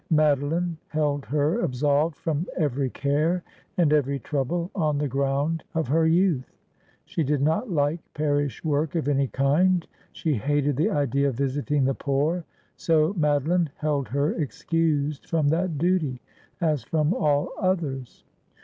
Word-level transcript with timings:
Madolme 0.09 0.77
held 0.87 1.27
tier 1.29 1.61
absolved 1.61 2.15
from 2.15 2.47
every 2.57 2.89
care 2.89 3.43
and 3.77 3.93
every 3.93 4.17
trouble 4.17 4.71
on 4.73 4.97
the 4.97 5.07
ground 5.07 5.63
of 5.75 5.87
her 5.87 6.07
youth. 6.07 6.57
She 7.05 7.23
did 7.23 7.39
not 7.39 7.69
like 7.71 7.99
parish 8.15 8.63
work 8.65 8.95
of 8.95 9.07
any 9.07 9.27
kind; 9.27 9.85
she 10.11 10.33
hated 10.33 10.75
the 10.75 10.89
idea 10.89 11.29
of 11.29 11.35
visiting 11.35 11.85
the 11.85 11.93
poor; 11.93 12.43
so 12.77 13.13
Madoline 13.13 13.69
held 13.77 14.07
her 14.07 14.33
excused 14.33 15.27
from 15.27 15.49
that 15.49 15.77
duty, 15.77 16.19
as 16.59 16.81
from 16.83 17.13
all 17.13 17.49
others. 17.59 18.23